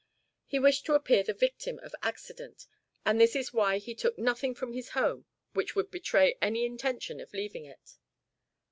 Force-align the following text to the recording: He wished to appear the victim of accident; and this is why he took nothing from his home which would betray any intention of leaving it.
He 0.47 0.57
wished 0.57 0.87
to 0.87 0.95
appear 0.95 1.21
the 1.21 1.31
victim 1.31 1.77
of 1.83 1.93
accident; 2.01 2.65
and 3.05 3.21
this 3.21 3.35
is 3.35 3.53
why 3.53 3.77
he 3.77 3.93
took 3.93 4.17
nothing 4.17 4.55
from 4.55 4.73
his 4.73 4.89
home 4.97 5.25
which 5.53 5.75
would 5.75 5.91
betray 5.91 6.39
any 6.41 6.65
intention 6.65 7.19
of 7.19 7.33
leaving 7.35 7.65
it. 7.65 7.97